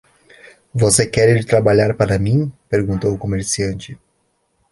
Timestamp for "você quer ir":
0.73-1.45